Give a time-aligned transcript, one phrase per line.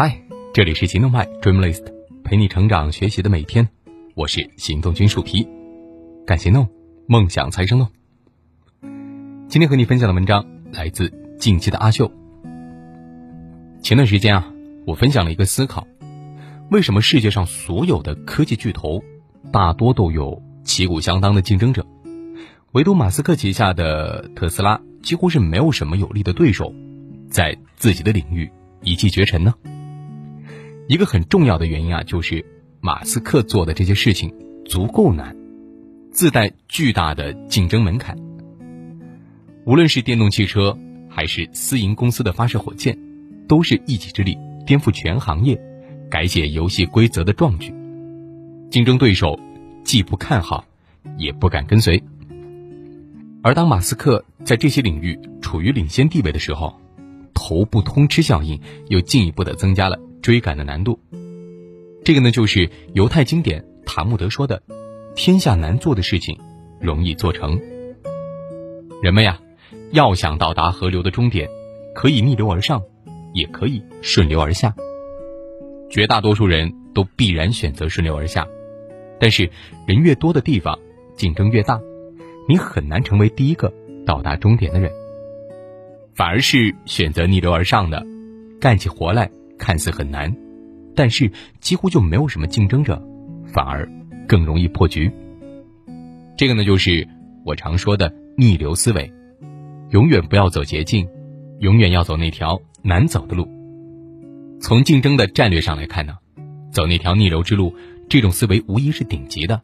[0.00, 0.22] 嗨，
[0.54, 1.82] 这里是行动派 Dreamlist，
[2.22, 3.68] 陪你成长学习的每天，
[4.14, 5.44] 我是行动君树皮，
[6.24, 6.68] 敢行动，
[7.08, 7.88] 梦想才生动。
[9.48, 12.12] 今天和你分享的文章来自近期的阿秀。
[13.82, 14.52] 前段时间啊，
[14.86, 15.84] 我分享了一个思考：
[16.70, 19.02] 为什么世界上所有的科技巨头
[19.52, 21.84] 大多都有旗鼓相当的竞争者，
[22.70, 26.72] 唯独马斯克旗下的特斯拉几乎是没有什么有力的对手，
[27.28, 28.48] 在自己的领域
[28.84, 29.52] 一骑绝尘呢？
[30.88, 32.42] 一个很重要的原因啊，就是
[32.80, 34.34] 马斯克做的这些事情
[34.64, 35.36] 足够难，
[36.10, 38.16] 自带巨大的竞争门槛。
[39.66, 40.78] 无论是电动汽车，
[41.10, 42.98] 还是私营公司的发射火箭，
[43.46, 45.60] 都是一己之力颠覆全行业、
[46.10, 47.70] 改写游戏规则的壮举。
[48.70, 49.38] 竞争对手
[49.84, 50.64] 既不看好，
[51.18, 52.02] 也不敢跟随。
[53.42, 56.80] 而当马斯克在这些领域处于领先地位的时候，
[57.34, 58.58] 头部通吃效应
[58.88, 60.00] 又进一步的增加了。
[60.22, 60.98] 追赶的难度，
[62.04, 64.62] 这个呢，就是犹太经典塔木德说的
[65.14, 66.38] ：“天下难做的事情，
[66.80, 67.60] 容易做成。”
[69.02, 69.40] 人们呀，
[69.92, 71.48] 要想到达河流的终点，
[71.94, 72.82] 可以逆流而上，
[73.32, 74.74] 也可以顺流而下。
[75.90, 78.46] 绝大多数人都必然选择顺流而下，
[79.18, 79.48] 但是
[79.86, 80.78] 人越多的地方，
[81.16, 81.80] 竞争越大，
[82.48, 83.72] 你很难成为第一个
[84.04, 84.90] 到达终点的人。
[86.14, 88.04] 反而是选择逆流而上的，
[88.60, 89.30] 干起活来。
[89.58, 90.34] 看似很难，
[90.94, 93.02] 但是几乎就没有什么竞争者，
[93.46, 93.88] 反而
[94.26, 95.10] 更容易破局。
[96.36, 97.06] 这个呢，就是
[97.44, 99.12] 我常说的逆流思维，
[99.90, 101.08] 永远不要走捷径，
[101.58, 103.48] 永远要走那条难走的路。
[104.60, 106.16] 从竞争的战略上来看呢，
[106.70, 107.74] 走那条逆流之路，
[108.08, 109.62] 这种思维无疑是顶级的。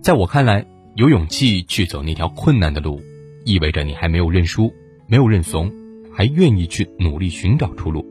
[0.00, 3.00] 在我看来，有勇气去走那条困难的路，
[3.44, 4.72] 意味着你还没有认输，
[5.06, 5.72] 没有认怂，
[6.12, 8.06] 还愿意去努力寻找出路。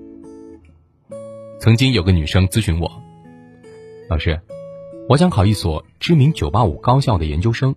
[1.59, 2.91] 曾经有个女生咨询我
[4.09, 4.39] ：“老师，
[5.09, 7.75] 我想考一所知名985高校的研究生，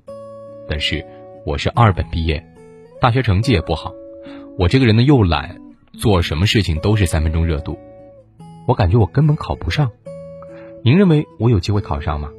[0.68, 1.04] 但是
[1.46, 2.46] 我是二本毕业，
[3.00, 3.92] 大学成绩也不好。
[4.58, 5.58] 我这个人呢又懒，
[5.94, 7.78] 做什么事情都是三分钟热度，
[8.66, 9.90] 我感觉我根本考不上。
[10.84, 12.30] 您认为我有机会考上吗？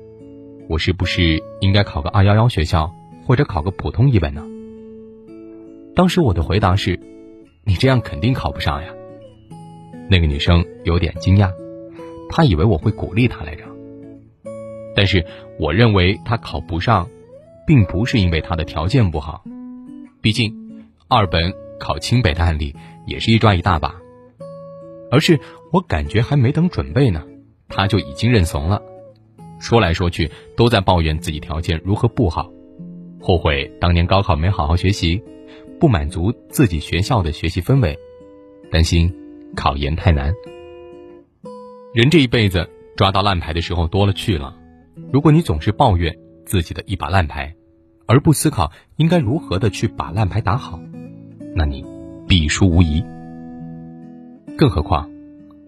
[0.70, 2.94] 我是不是应该考个211学校，
[3.26, 4.46] 或者考个普通一本呢？”
[5.96, 7.00] 当时我的回答是
[7.66, 8.94] ：“你这样肯定考不上呀。”
[10.12, 11.50] 那个女生有点惊讶，
[12.28, 13.64] 她以为我会鼓励她来着。
[14.94, 15.26] 但是
[15.58, 17.08] 我认为她考不上，
[17.66, 19.46] 并不是因为她的条件不好，
[20.22, 20.54] 毕竟
[21.08, 22.76] 二本考清北的案例
[23.08, 23.96] 也是一抓一大把，
[25.10, 25.40] 而是
[25.72, 27.24] 我感觉还没等准备呢，
[27.70, 28.82] 她就已经认怂了，
[29.62, 32.52] 说来说去都在抱怨自己条件如何不好，
[33.22, 35.24] 后悔当年高考没好好学习，
[35.80, 37.98] 不满足自己学校的学习氛围，
[38.70, 39.21] 担心。
[39.56, 40.34] 考研太难，
[41.94, 44.56] 人这一辈子抓到烂牌的时候多了去了。
[45.12, 47.54] 如果你总是抱怨自己的一把烂牌，
[48.08, 50.80] 而不思考应该如何的去把烂牌打好，
[51.56, 51.86] 那你
[52.28, 53.04] 必输无疑。
[54.58, 55.10] 更何况，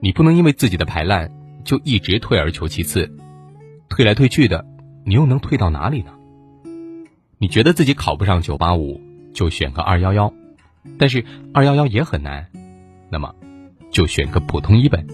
[0.01, 1.31] 你不能因为自己的牌烂
[1.63, 3.11] 就一直退而求其次，
[3.89, 4.65] 退来退去的，
[5.05, 6.13] 你又能退到哪里呢？
[7.37, 9.01] 你觉得自己考不上九八五，
[9.33, 10.33] 就选个二幺幺，
[10.97, 12.47] 但是二幺幺也很难，
[13.09, 13.35] 那么。
[13.93, 15.07] 就选个普通一本，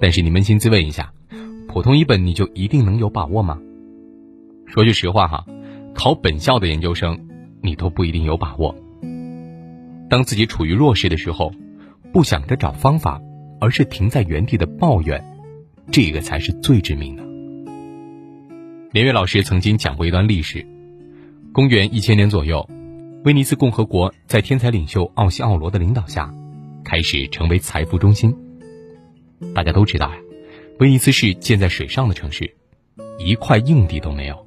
[0.00, 1.12] 但是你扪心自问一下，
[1.68, 3.58] 普通一本你就一定能有把握吗？
[4.66, 5.46] 说句实话哈，
[5.94, 7.28] 考本校的研究生，
[7.62, 8.74] 你都不一定有把握。
[10.10, 11.52] 当自己处于弱势的时候，
[12.12, 13.22] 不想着找方法，
[13.60, 15.24] 而是停在原地的抱怨，
[15.92, 17.22] 这个才是最致命的。
[18.90, 20.66] 连岳老师曾经讲过一段历史：
[21.52, 22.68] 公元一千年左右，
[23.24, 26.34] 威尼斯共和国在天才领袖奥西奥罗的领导下。
[26.84, 28.36] 开始成为财富中心。
[29.54, 30.16] 大家都知道呀，
[30.78, 32.54] 威尼斯是建在水上的城市，
[33.18, 34.46] 一块硬地都没有，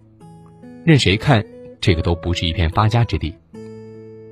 [0.85, 1.45] 任谁看
[1.81, 3.35] 这个都不是一片发家之地。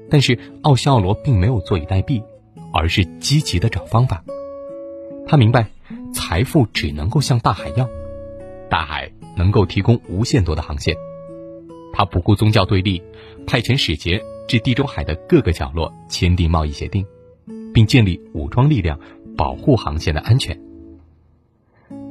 [0.10, 2.24] 但是奥西奥罗并没有坐以待毙，
[2.72, 4.24] 而是积极的找方法。
[5.28, 5.68] 他明白，
[6.14, 7.90] 财富只能够向大海要，
[8.70, 10.96] 大海能够提供无限多的航线。
[11.94, 13.02] 他不顾宗教对立，
[13.48, 17.06] 派遣使节至地中海的各个角落签订贸易协定。
[17.74, 19.00] 并建立武装力量，
[19.36, 20.58] 保护航线的安全。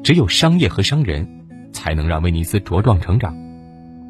[0.02, 1.26] 只有商业和商人，
[1.72, 3.34] 才能让威尼斯茁壮成长。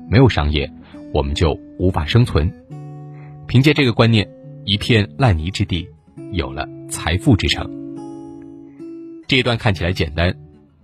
[0.08, 0.70] 没有商业，
[1.12, 2.52] 我们就无法生存。
[3.46, 4.28] 凭借这个观念，
[4.64, 5.86] 一片烂泥之地，
[6.32, 7.70] 有了财富之城。
[9.28, 10.34] 这一段看起来简单，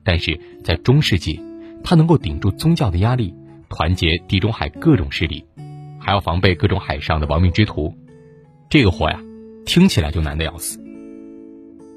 [0.05, 1.41] 但是在中世纪，
[1.83, 3.35] 它能够顶住宗教的压力，
[3.69, 5.45] 团结地中海各种势力，
[5.99, 7.95] 还要防备各种海上的亡命之徒。
[8.71, 9.23] 这个活呀！
[9.69, 10.83] 听起来就难得要死。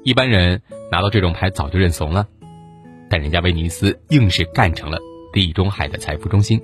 [0.04, 0.60] 一般人
[0.90, 2.28] 拿到这种牌早就认怂了，
[3.08, 4.98] 但人家威尼斯硬是干成了
[5.32, 6.60] 地中海的财富中心。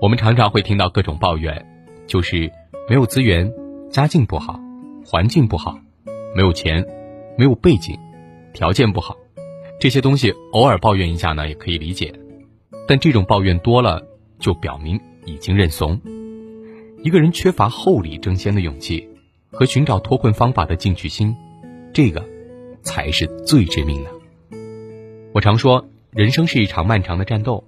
[0.00, 1.66] 我们常常会听到各种抱怨，
[2.06, 2.48] 就是
[2.88, 3.52] 没有资源、
[3.90, 4.60] 家境不好、
[5.04, 5.80] 环境不好、
[6.36, 6.86] 没有钱、
[7.36, 7.98] 没有背景、
[8.52, 9.16] 条件不好，
[9.80, 12.14] 这些东西偶尔抱怨一下呢也可以理解，
[12.86, 14.06] 但这种抱怨多了，
[14.38, 16.00] 就表明已经认怂。
[17.02, 19.08] 一个人缺乏厚礼争先的勇气
[19.56, 21.34] 和寻找脱困方法的进取心，
[21.94, 22.22] 这个
[22.82, 24.10] 才是最致命的。
[25.32, 27.64] 我常说，人生是一场漫长的战斗，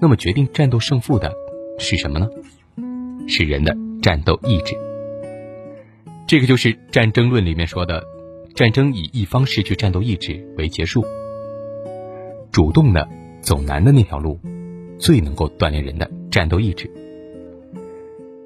[0.00, 1.34] 那么决定战斗胜负的。
[1.80, 2.28] 是什么呢？
[3.26, 4.76] 是人的战斗意志。
[6.26, 8.04] 这个就是《战争论》里面说的，
[8.54, 11.04] 战争以一方失去战斗意志为结束。
[12.52, 13.08] 主动的
[13.40, 14.38] 走难的那条路，
[14.98, 16.88] 最能够锻炼人的战斗意志。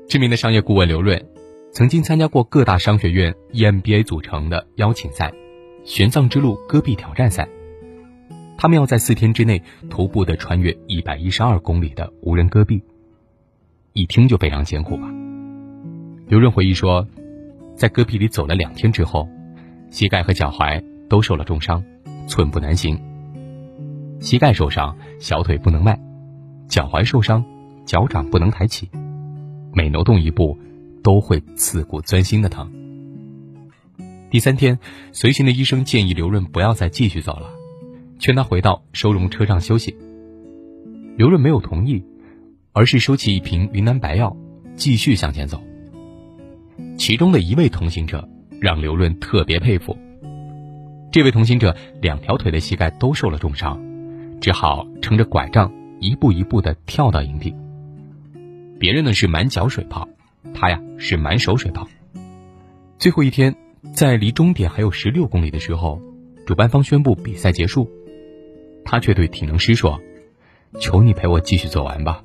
[0.09, 1.25] 知名的商业顾问刘润，
[1.73, 5.33] 曾经参加过各大商学院 EMBA 组成的邀请赛——
[5.85, 7.49] 玄奘之路戈壁挑战赛。
[8.59, 12.83] 他们要在四天之内徒步的穿越一百一十二公里的无人戈壁。
[13.95, 15.11] 一听就非常艰苦吧。
[16.27, 17.07] 刘润回忆说，
[17.75, 19.27] 在戈壁里走了两天之后，
[19.91, 21.83] 膝盖和脚踝都受了重伤，
[22.29, 23.01] 寸步难行。
[24.21, 25.95] 膝盖受伤，小腿不能迈；
[26.69, 27.43] 脚踝受伤，
[27.87, 28.91] 脚掌不能抬起。
[29.73, 30.59] 每挪动一步，
[31.03, 32.71] 都会刺骨钻心的疼。
[34.31, 34.79] 第三天，
[35.13, 37.51] 随行的医生建议刘润不要再继续走了，
[38.19, 39.97] 劝他回到收容车上休息。
[41.17, 42.05] 刘润没有同意。
[42.75, 44.35] 而是收起一瓶云南白药，
[44.77, 45.63] 继续向前走。
[46.97, 48.27] 其中的一位同行者
[48.63, 49.95] 让刘润特别佩服。
[51.11, 53.79] 这位同行者两条腿的膝盖都受了重伤，
[54.41, 55.71] 只好撑着拐杖
[56.01, 57.55] 一步一步地跳到营地。
[58.79, 60.09] 别人呢是满脚水泡，
[60.55, 61.87] 他呀是满手水泡。
[62.99, 63.55] 最后一天，
[63.95, 66.01] 在离终点还有十六公里的时候，
[66.47, 67.91] 主办方宣布比赛结束，
[68.85, 70.01] 他却对体能师说
[70.81, 72.23] ：“求你陪我继续走完吧。”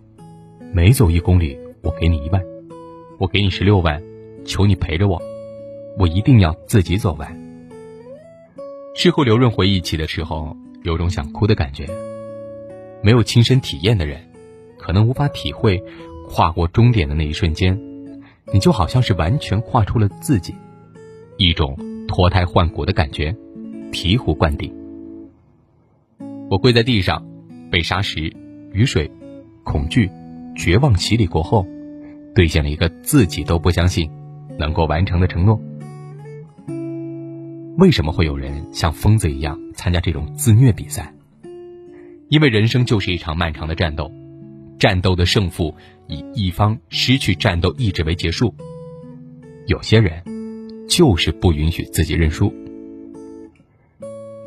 [0.73, 2.43] 每走一公里，我给你一万，
[3.17, 4.03] 我给你十六万，
[4.45, 5.21] 求你陪着我，
[5.97, 7.35] 我一定要自己走完。
[8.93, 11.87] 事后刘润回忆起的时候，有种想哭的感觉。
[13.01, 14.19] 没有亲身体验的人，
[14.77, 15.81] 可能无法体会
[16.27, 17.79] 跨过终点的那一瞬间，
[18.53, 20.55] 你就好像是完全跨出了自己，
[21.37, 21.77] 一种
[22.07, 23.35] 脱胎换骨的感觉，
[23.91, 24.73] 醍醐灌顶。
[26.49, 27.25] 我跪在地上，
[27.69, 28.33] 被沙石、
[28.71, 29.11] 雨水、
[29.63, 30.09] 恐惧。
[30.55, 31.67] 绝望洗礼过后，
[32.33, 34.09] 兑现了一个自己都不相信
[34.57, 35.61] 能够完成的承诺。
[37.77, 41.13] 为什么会有人像疯子一样参加这种自虐比赛？
[42.27, 44.11] 因为人生就是一场漫长的战斗，
[44.79, 45.75] 战斗的胜负
[46.07, 48.53] 以一方失去战斗意志为结束。
[49.65, 50.23] 有些人
[50.87, 52.53] 就是不允许自己认输。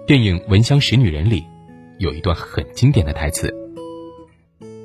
[0.06, 1.44] 电影《闻香识女人》里
[1.98, 3.54] 有一段很经典的台词。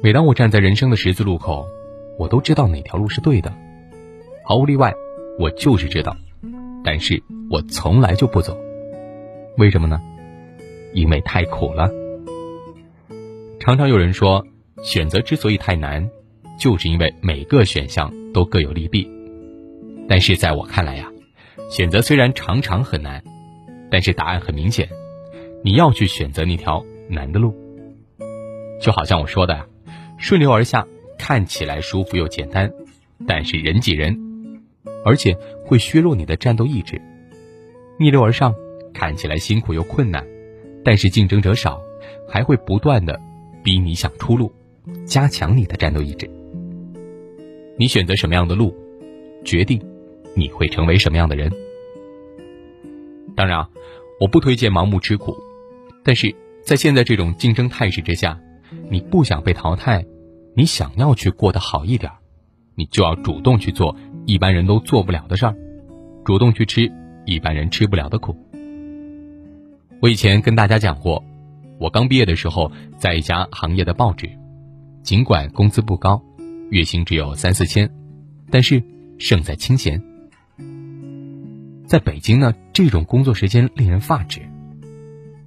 [0.03, 1.65] 每当我站在人生的十字路口，
[2.19, 3.51] 我都知道哪条路是对的，
[4.43, 4.93] 毫无例外，
[5.39, 6.15] 我就是知道，
[6.83, 8.55] 但是我从来就不走，
[9.57, 9.99] 为什么呢？
[10.93, 11.89] 因为太苦了。
[13.59, 14.45] 常常有人说，
[14.83, 16.09] 选择之所以太难，
[16.59, 19.09] 就是因为每个选项都各有利弊。
[20.07, 21.11] 但是在我看来呀，
[21.69, 23.23] 选择虽然常常很难，
[23.89, 24.89] 但是答案很明显，
[25.63, 27.55] 你要去选择那条难的路。
[28.81, 29.67] 就好像我说的。
[30.17, 32.71] 顺流而下看起来舒服又简单，
[33.27, 34.17] 但是人挤人，
[35.03, 37.01] 而且会削弱你的战斗意志。
[37.99, 38.55] 逆流而上
[38.93, 40.25] 看起来辛苦又困难，
[40.85, 41.81] 但是竞争者少，
[42.29, 43.19] 还会不断的
[43.61, 44.53] 逼你想出路，
[45.05, 46.29] 加强你的战斗意志。
[47.77, 48.73] 你选择什么样的路，
[49.43, 49.81] 决定
[50.35, 51.51] 你会成为什么样的人。
[53.35, 53.69] 当然啊，
[54.19, 55.35] 我不推荐盲目吃苦，
[56.03, 58.39] 但是在现在这种竞争态势之下。
[58.89, 60.05] 你不想被淘汰，
[60.55, 62.11] 你想要去过得好一点，
[62.73, 65.55] 你就要主动去做一般人都做不了的事儿，
[66.25, 66.91] 主动去吃
[67.25, 68.35] 一般人吃不了的苦。
[70.01, 71.23] 我以前跟大家讲过，
[71.79, 74.29] 我刚毕业的时候在一家行业的报纸，
[75.05, 76.19] 尽管工资不高，
[76.71, 77.87] 月薪只有三四千，
[78.49, 78.81] 但是
[79.19, 80.01] 胜在清闲。
[81.85, 84.41] 在北京呢，这种工作时间令人发指，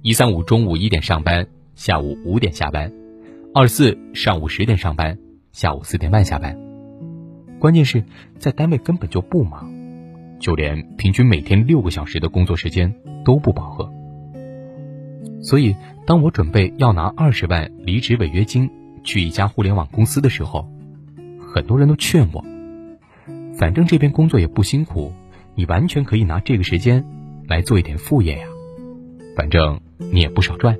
[0.01, 2.89] 一三五中午一点上班，下午五点下班。
[3.53, 5.19] 二四上午十点上班，
[5.51, 6.57] 下午四点半下班。
[7.59, 8.01] 关键是
[8.37, 9.69] 在单位根本就不忙，
[10.39, 13.91] 就连平均每天六个小时的工作时间都不饱和。
[15.41, 15.75] 所以，
[16.05, 18.69] 当我准备要拿二十万离职违约金
[19.03, 20.67] 去一家互联网公司的时候，
[21.39, 22.43] 很多人都劝我：
[23.57, 25.11] 反正这边工作也不辛苦，
[25.55, 27.05] 你完全可以拿这个时间
[27.47, 28.45] 来做一点副业呀？
[29.35, 30.77] 反正你也不少赚，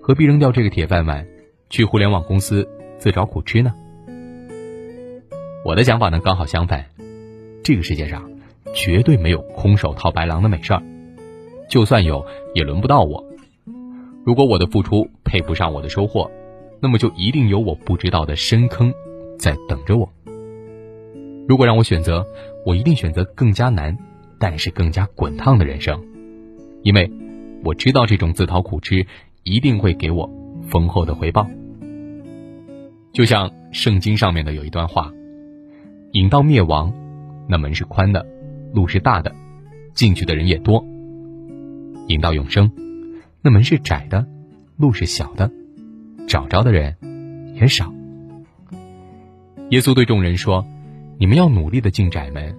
[0.00, 1.26] 何必扔掉这个铁饭碗，
[1.70, 2.68] 去互联网公司
[2.98, 3.72] 自找苦吃呢？
[5.64, 6.86] 我的想法呢，刚好相反，
[7.62, 8.30] 这个世界上
[8.74, 10.82] 绝对没有空手套白狼的美事儿，
[11.68, 13.24] 就算有，也轮不到我。
[14.24, 16.30] 如果我的付出配不上我的收获，
[16.80, 18.92] 那么就一定有我不知道的深坑
[19.38, 20.12] 在等着我。
[21.48, 22.26] 如果让我选择，
[22.64, 23.96] 我一定选择更加难，
[24.38, 26.02] 但是更加滚烫的人生，
[26.82, 27.10] 因为
[27.64, 29.06] 我知道这种自讨苦吃
[29.44, 30.30] 一定会给我
[30.68, 31.48] 丰厚的回报。
[33.12, 35.12] 就像圣经上面的有一段话。
[36.12, 36.90] 引到灭亡，
[37.46, 38.26] 那门是宽的，
[38.72, 39.30] 路是大的，
[39.92, 40.82] 进去的人也多；
[42.08, 42.72] 引到永生，
[43.42, 44.26] 那门是窄的，
[44.78, 45.52] 路是小的，
[46.28, 46.94] 找着的人
[47.56, 47.92] 也少。
[49.70, 50.64] 耶稣对众人说
[51.18, 52.54] ：“你们要努力的进窄门。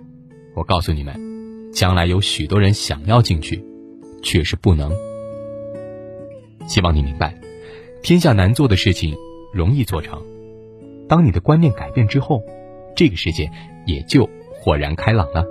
[0.56, 3.64] 我告诉你们，将来有许多人想要进去，
[4.22, 4.92] 却是不能。
[6.68, 7.34] 希望你明白，
[8.04, 9.16] 天下难做的事情
[9.54, 10.22] 容易做成。
[11.08, 12.44] 当你的观念改变之后。”
[12.96, 13.50] 这个世界
[13.86, 15.46] 也就豁然开朗了。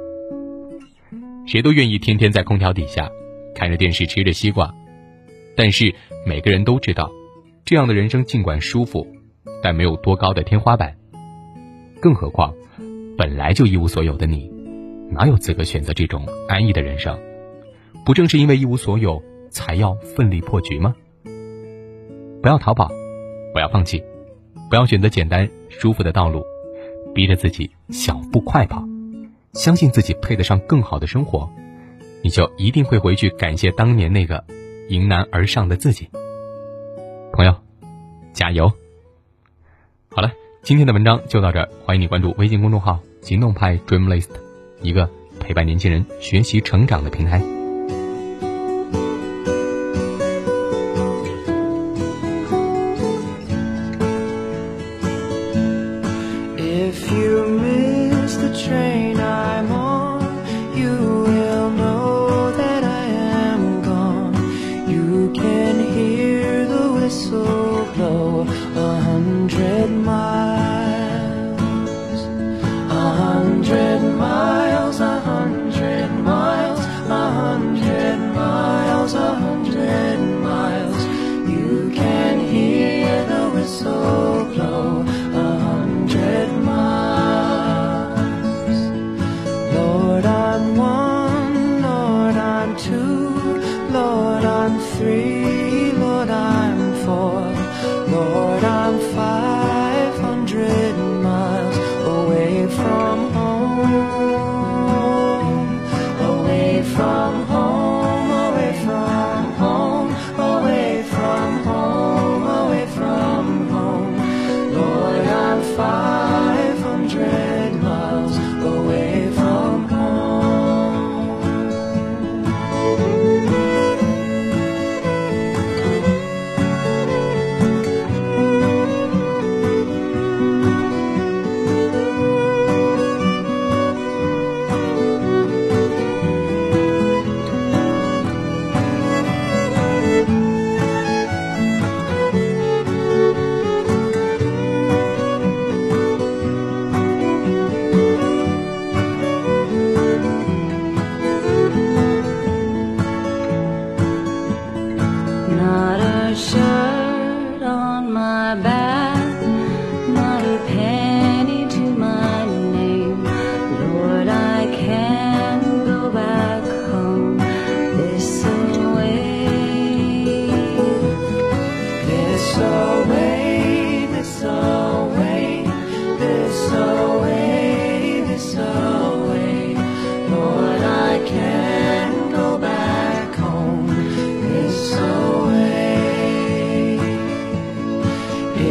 [1.46, 3.10] 谁都愿意天天在空调底下
[3.54, 4.74] 看着电视吃着西瓜，
[5.56, 5.94] 但是
[6.26, 7.10] 每个人都知道，
[7.68, 9.06] 这样的人生尽管舒服，
[9.62, 10.96] 但没有多高的天花板。
[12.00, 12.54] 更何况，
[13.18, 14.50] 本来就一无所有的你，
[15.10, 17.20] 哪有资格选择这种安逸的人生？
[18.06, 20.96] 不正是因为一无所有，才要奋力破局吗？
[22.40, 22.90] 不要逃跑，
[23.52, 24.02] 不要放弃，
[24.70, 26.42] 不要选择简单舒服的道路。
[27.14, 28.82] 逼着自己小步快跑，
[29.52, 31.50] 相信自己配得上更好的生活，
[32.24, 34.42] 你就一定会回去感谢当年那个
[34.88, 36.08] 迎难而上的自己。
[37.38, 37.54] 朋友，
[38.32, 38.68] 加油！
[40.10, 40.32] 好了，
[40.64, 44.30] 今天的文章就到这儿，欢迎你关注微信公众号“行动派 Dreamlist”，
[44.82, 47.40] 一个陪伴年轻人学习成长的平台。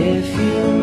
[0.08, 0.77] if you.